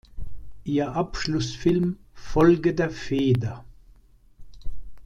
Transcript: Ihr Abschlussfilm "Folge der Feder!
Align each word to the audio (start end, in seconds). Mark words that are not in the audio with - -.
Ihr 0.63 0.93
Abschlussfilm 0.93 1.99
"Folge 2.15 2.73
der 2.73 2.89
Feder! 2.89 3.63